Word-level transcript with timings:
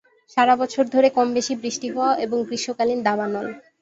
সারাবছর 0.37 0.85
ধরে 0.93 1.07
কম 1.17 1.27
বেশি 1.37 1.53
বৃষ্টি 1.61 1.87
হওয়া 1.93 2.11
এবং 2.25 2.37
গ্রীষ্মকালীন 2.47 2.99
দাবানল। 3.03 3.47